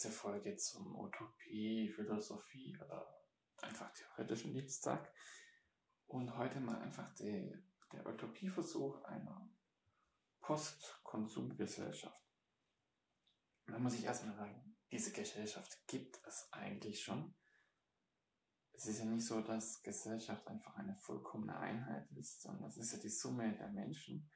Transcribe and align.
Erste 0.00 0.16
Folge 0.16 0.56
zum 0.56 0.98
Utopie, 0.98 1.92
Philosophie 1.94 2.74
oder 2.82 3.06
einfach 3.58 3.92
theoretischen 3.92 4.54
Lebenstag. 4.54 5.12
Und 6.06 6.38
heute 6.38 6.58
mal 6.58 6.80
einfach 6.80 7.14
die, 7.16 7.54
der 7.92 8.06
Utopieversuch 8.06 9.04
einer 9.04 9.46
Postkonsumgesellschaft. 10.40 12.18
Da 13.66 13.78
muss 13.78 13.92
ich 13.92 14.04
erstmal 14.04 14.36
sagen, 14.36 14.74
diese 14.90 15.12
Gesellschaft 15.12 15.86
gibt 15.86 16.18
es 16.26 16.48
eigentlich 16.50 17.02
schon. 17.02 17.34
Es 18.72 18.86
ist 18.86 19.00
ja 19.00 19.04
nicht 19.04 19.26
so, 19.26 19.42
dass 19.42 19.82
Gesellschaft 19.82 20.48
einfach 20.48 20.76
eine 20.76 20.96
vollkommene 20.96 21.58
Einheit 21.58 22.10
ist, 22.12 22.40
sondern 22.40 22.70
es 22.70 22.78
ist 22.78 22.92
ja 22.92 22.98
die 23.00 23.10
Summe 23.10 23.54
der 23.54 23.68
Menschen 23.68 24.30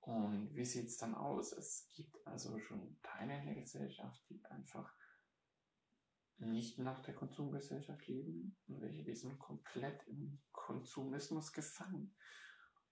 und 0.00 0.54
wie 0.54 0.64
sieht 0.64 0.86
es 0.86 0.96
dann 0.96 1.14
aus? 1.14 1.52
Es 1.52 1.88
gibt 1.94 2.26
also 2.26 2.58
schon 2.58 2.98
Teile 3.02 3.38
in 3.38 3.46
der 3.46 3.54
Gesellschaft, 3.56 4.22
die 4.28 4.44
einfach 4.46 4.94
nicht 6.38 6.78
nach 6.78 7.00
der 7.02 7.14
Konsumgesellschaft 7.14 8.06
leben 8.06 8.56
und 8.66 8.80
welche 8.80 9.04
die 9.04 9.14
sind 9.14 9.38
komplett 9.38 10.06
im 10.08 10.40
Konsumismus 10.52 11.52
gefangen. 11.52 12.14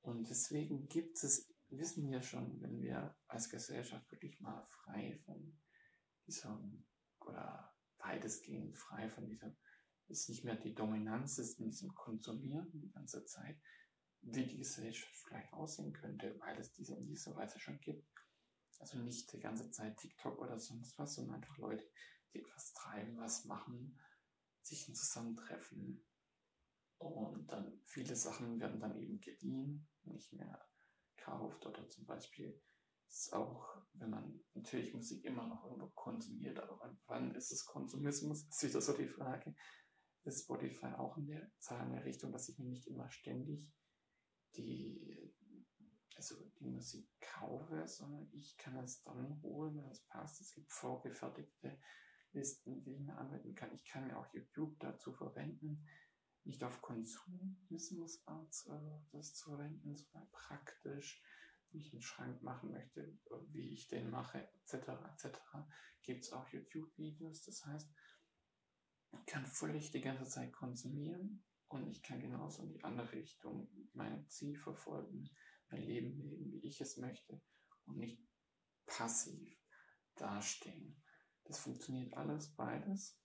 Und 0.00 0.28
deswegen 0.30 0.88
gibt 0.88 1.22
es, 1.22 1.54
wissen 1.68 2.10
wir 2.10 2.22
schon, 2.22 2.60
wenn 2.62 2.80
wir 2.80 3.14
als 3.28 3.50
Gesellschaft 3.50 4.10
wirklich 4.10 4.40
mal 4.40 4.66
frei 4.70 5.18
von 5.26 5.58
diesem, 6.26 6.86
oder 7.20 7.74
weitestgehend 7.98 8.78
frei 8.78 9.10
von 9.10 9.26
diesem, 9.26 9.56
ist 10.08 10.28
nicht 10.28 10.44
mehr 10.44 10.56
die 10.56 10.74
Dominanz 10.74 11.38
ist 11.38 11.58
in 11.60 11.66
diesem 11.66 11.94
Konsumieren 11.94 12.70
die 12.72 12.90
ganze 12.90 13.24
Zeit, 13.24 13.58
wie 14.26 14.46
die 14.46 14.58
Gesellschaft 14.58 15.14
vielleicht 15.14 15.52
aussehen 15.52 15.92
könnte, 15.92 16.38
weil 16.40 16.58
es 16.58 16.72
diese 16.72 16.94
in 16.94 17.06
dieser 17.06 17.34
Weise 17.36 17.58
schon 17.58 17.80
gibt. 17.80 18.08
Also 18.78 18.98
nicht 18.98 19.32
die 19.32 19.40
ganze 19.40 19.70
Zeit 19.70 19.96
TikTok 19.98 20.38
oder 20.38 20.58
sonst 20.58 20.98
was, 20.98 21.14
sondern 21.14 21.36
einfach 21.36 21.56
Leute, 21.58 21.88
die 22.32 22.40
etwas 22.40 22.72
treiben, 22.72 23.16
was 23.18 23.44
machen, 23.44 23.98
sich 24.62 24.86
zusammentreffen. 24.94 26.04
Und 26.98 27.46
dann 27.52 27.80
viele 27.86 28.16
Sachen 28.16 28.60
werden 28.60 28.80
dann 28.80 28.96
eben 28.96 29.20
geliehen, 29.20 29.88
nicht 30.02 30.32
mehr 30.32 30.66
gekauft 31.16 31.64
oder 31.66 31.88
zum 31.88 32.06
Beispiel 32.06 32.60
ist 33.08 33.32
auch, 33.32 33.68
wenn 33.92 34.10
man 34.10 34.40
natürlich 34.54 34.92
Musik 34.92 35.24
immer 35.24 35.46
noch 35.46 35.64
irgendwo 35.64 35.88
konsumiert, 35.90 36.58
aber 36.58 36.96
wann 37.06 37.34
ist 37.34 37.52
es 37.52 37.64
Konsumismus? 37.64 38.44
Ist 38.48 38.62
wieder 38.64 38.80
so 38.80 38.92
die 38.92 39.06
Frage. 39.06 39.54
Ist 40.24 40.44
Spotify 40.44 40.86
auch 40.86 41.16
in 41.16 41.26
der 41.26 41.50
Zahl 41.58 41.86
in 41.86 41.92
der 41.92 42.04
Richtung, 42.04 42.32
dass 42.32 42.48
ich 42.48 42.58
mir 42.58 42.64
nicht 42.64 42.86
immer 42.88 43.08
ständig 43.10 43.72
die, 44.56 45.34
also 46.16 46.36
die 46.58 46.66
Musik 46.66 47.08
kaufe, 47.20 47.86
sondern 47.86 48.28
ich 48.32 48.56
kann 48.56 48.76
es 48.78 49.02
dann 49.02 49.40
holen, 49.42 49.76
wenn 49.76 49.90
es 49.90 50.00
passt. 50.06 50.40
Es 50.40 50.54
gibt 50.54 50.72
vorgefertigte 50.72 51.78
Listen, 52.32 52.82
die 52.82 52.94
ich 52.94 53.00
mir 53.00 53.16
anwenden 53.16 53.54
kann. 53.54 53.72
Ich 53.74 53.84
kann 53.84 54.06
mir 54.06 54.18
auch 54.18 54.32
YouTube 54.32 54.78
dazu 54.80 55.12
verwenden, 55.12 55.86
nicht 56.44 56.62
auf 56.64 56.82
Konsumismusart 56.82 58.66
äh, 58.66 59.00
das 59.12 59.34
zu 59.34 59.50
verwenden, 59.50 59.96
sondern 59.96 60.30
praktisch, 60.30 61.22
wie 61.70 61.78
ich 61.78 61.92
einen 61.92 62.02
Schrank 62.02 62.42
machen 62.42 62.70
möchte, 62.70 63.16
wie 63.50 63.72
ich 63.72 63.88
den 63.88 64.10
mache, 64.10 64.48
etc. 64.54 64.74
etc. 65.12 65.38
Gibt 66.02 66.24
es 66.24 66.32
auch 66.32 66.48
YouTube-Videos, 66.48 67.44
das 67.44 67.64
heißt, 67.64 67.90
ich 69.12 69.26
kann 69.26 69.46
völlig 69.46 69.90
die 69.92 70.00
ganze 70.00 70.28
Zeit 70.28 70.52
konsumieren 70.52 71.44
und 71.68 71.88
ich 71.88 72.02
kann 72.02 72.20
genauso 72.20 72.62
in 72.62 72.72
die 72.72 72.84
andere 72.84 73.12
Richtung 73.12 73.68
mein 73.92 74.28
Ziel 74.28 74.56
verfolgen, 74.56 75.30
mein 75.70 75.82
Leben 75.82 76.16
leben, 76.18 76.52
wie 76.52 76.66
ich 76.66 76.80
es 76.80 76.96
möchte 76.96 77.40
und 77.86 77.98
nicht 77.98 78.22
passiv 78.86 79.58
dastehen. 80.14 81.02
Das 81.44 81.58
funktioniert 81.58 82.14
alles, 82.14 82.54
beides. 82.54 83.18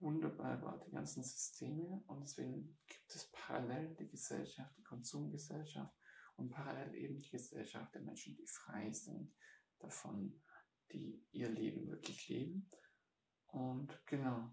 Wunderbar 0.00 0.78
die 0.86 0.92
ganzen 0.92 1.24
Systeme 1.24 2.04
und 2.06 2.20
deswegen 2.20 2.78
gibt 2.86 3.14
es 3.14 3.30
parallel 3.32 3.96
die 3.96 4.08
Gesellschaft, 4.08 4.76
die 4.78 4.84
Konsumgesellschaft 4.84 5.92
und 6.36 6.50
parallel 6.50 6.94
eben 6.94 7.20
die 7.20 7.30
Gesellschaft 7.30 7.92
der 7.94 8.02
Menschen, 8.02 8.36
die 8.36 8.46
frei 8.46 8.92
sind 8.92 9.34
davon, 9.80 10.40
die 10.92 11.26
ihr 11.32 11.48
Leben 11.48 11.88
wirklich 11.88 12.28
leben. 12.28 12.70
Und 13.48 13.98
genau, 14.06 14.50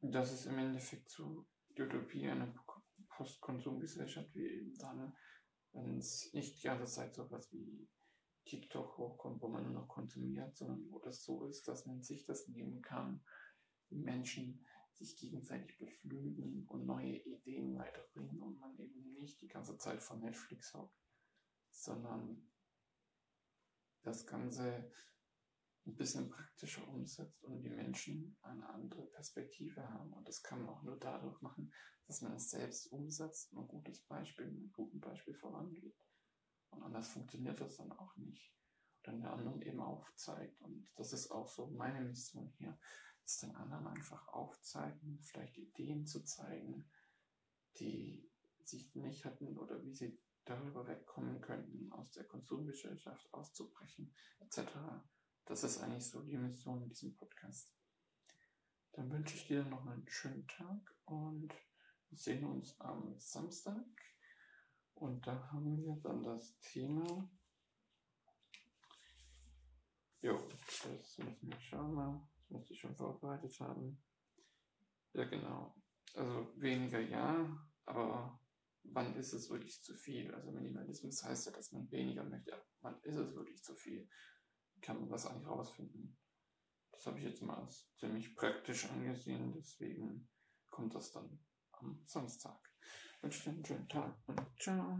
das 0.00 0.32
ist 0.32 0.46
im 0.46 0.58
Endeffekt 0.58 1.08
so 1.08 1.46
die 1.76 1.82
Utopie 1.82 2.28
einer 2.28 2.52
Postkonsumgesellschaft 3.08 4.34
wie 4.34 4.46
eben 4.46 4.74
dann, 4.78 5.16
wenn 5.72 5.98
es 5.98 6.32
nicht 6.32 6.58
die 6.58 6.66
ganze 6.66 6.92
Zeit 6.92 7.14
so 7.14 7.30
was 7.30 7.52
wie 7.52 7.88
TikTok 8.44 8.96
hochkommt, 8.98 9.40
wo 9.40 9.48
man 9.48 9.64
nur 9.64 9.72
noch 9.82 9.88
konsumiert, 9.88 10.56
sondern 10.56 10.90
wo 10.90 10.98
das 10.98 11.24
so 11.24 11.46
ist, 11.46 11.66
dass 11.66 11.86
man 11.86 12.02
sich 12.02 12.24
das 12.26 12.48
nehmen 12.48 12.82
kann, 12.82 13.24
die 13.90 13.96
Menschen 13.96 14.64
sich 14.92 15.16
gegenseitig 15.16 15.76
beflügeln 15.78 16.66
und 16.68 16.86
neue 16.86 17.16
Ideen 17.16 17.76
weiterbringen 17.76 18.40
und 18.40 18.60
man 18.60 18.78
eben 18.78 19.14
nicht 19.14 19.40
die 19.40 19.48
ganze 19.48 19.76
Zeit 19.78 20.02
von 20.02 20.20
Netflix 20.20 20.72
hockt, 20.74 20.96
sondern 21.70 22.50
das 24.02 24.26
Ganze 24.26 24.92
ein 25.86 25.96
bisschen 25.96 26.30
praktischer 26.30 26.86
umsetzt 26.88 27.44
und 27.44 27.62
die 27.62 27.70
Menschen 27.70 28.36
eine 28.42 28.68
andere 28.68 29.06
Perspektive 29.06 29.88
haben. 29.88 30.12
Und 30.12 30.26
das 30.26 30.42
kann 30.42 30.62
man 30.62 30.74
auch 30.74 30.82
nur 30.82 30.98
dadurch 30.98 31.40
machen, 31.42 31.72
dass 32.06 32.22
man 32.22 32.34
es 32.34 32.50
selbst 32.50 32.90
umsetzt 32.92 33.52
und 33.52 33.64
ein 33.64 33.68
gutes 33.68 34.02
Beispiel, 34.02 34.46
mit 34.46 34.56
einem 34.56 34.72
guten 34.72 35.00
Beispiel 35.00 35.34
vorangeht. 35.34 35.96
Und 36.70 36.82
anders 36.82 37.08
funktioniert 37.08 37.60
das 37.60 37.76
dann 37.76 37.92
auch 37.92 38.16
nicht. 38.16 38.54
Und 38.96 39.06
dann 39.08 39.20
der 39.20 39.32
anderen 39.32 39.62
eben 39.62 39.80
aufzeigt. 39.80 40.60
Und 40.60 40.88
das 40.96 41.12
ist 41.12 41.30
auch 41.30 41.48
so 41.48 41.68
meine 41.70 42.00
Mission 42.00 42.52
hier, 42.56 42.78
ist 43.24 43.42
den 43.42 43.54
anderen 43.54 43.86
einfach 43.86 44.28
aufzeigen, 44.28 45.20
vielleicht 45.22 45.56
Ideen 45.56 46.06
zu 46.06 46.24
zeigen, 46.24 46.90
die 47.78 48.30
sich 48.64 48.94
nicht 48.94 49.24
hatten 49.24 49.56
oder 49.58 49.82
wie 49.82 49.94
sie 49.94 50.18
darüber 50.44 50.86
wegkommen 50.86 51.40
könnten, 51.40 51.90
aus 51.92 52.12
der 52.12 52.24
Konsumgesellschaft 52.24 53.32
auszubrechen, 53.32 54.14
etc. 54.40 54.60
Das 55.46 55.62
ist 55.62 55.78
eigentlich 55.82 56.08
so 56.08 56.22
die 56.22 56.38
Mission 56.38 56.82
in 56.82 56.88
diesem 56.88 57.14
Podcast. 57.14 57.70
Dann 58.92 59.10
wünsche 59.10 59.36
ich 59.36 59.46
dir 59.46 59.64
noch 59.64 59.86
einen 59.86 60.08
schönen 60.08 60.46
Tag 60.48 60.94
und 61.04 61.52
wir 62.08 62.18
sehen 62.18 62.44
uns 62.44 62.80
am 62.80 63.18
Samstag. 63.18 63.84
Und 64.94 65.26
da 65.26 65.50
haben 65.50 65.76
wir 65.82 65.96
dann 65.96 66.22
das 66.22 66.58
Thema. 66.60 67.28
Jo, 70.22 70.48
das 70.48 71.18
müssen 71.18 71.50
wir 71.50 71.60
schauen 71.60 71.94
mal. 71.94 72.28
Das 72.36 72.50
müsste 72.50 72.72
ich 72.72 72.80
schon 72.80 72.96
vorbereitet 72.96 73.58
haben. 73.60 74.02
Ja, 75.12 75.24
genau. 75.24 75.74
Also 76.14 76.52
weniger 76.56 77.00
ja, 77.00 77.68
aber 77.84 78.40
wann 78.84 79.14
ist 79.16 79.32
es 79.32 79.50
wirklich 79.50 79.82
zu 79.82 79.94
viel? 79.94 80.32
Also 80.34 80.52
Minimalismus 80.52 81.22
heißt 81.22 81.46
ja, 81.46 81.52
dass 81.52 81.72
man 81.72 81.90
weniger 81.90 82.24
möchte. 82.24 82.54
Aber 82.54 82.64
wann 82.80 83.02
ist 83.02 83.16
es 83.16 83.34
wirklich 83.34 83.62
zu 83.62 83.74
viel? 83.74 84.08
kann 84.84 85.00
man 85.00 85.08
das 85.08 85.26
eigentlich 85.26 85.48
rausfinden. 85.48 86.16
Das 86.92 87.06
habe 87.06 87.18
ich 87.18 87.24
jetzt 87.24 87.42
mal 87.42 87.56
als 87.56 87.90
ziemlich 87.98 88.36
praktisch 88.36 88.84
angesehen, 88.90 89.52
deswegen 89.56 90.28
kommt 90.68 90.94
das 90.94 91.10
dann 91.10 91.40
am 91.72 92.02
Samstag. 92.04 92.60
Ich 93.16 93.22
wünsche 93.22 93.44
dir 93.44 93.50
einen 93.50 93.64
schönen 93.64 93.88
Tag 93.88 94.14
und 94.26 94.40
ciao. 94.60 94.98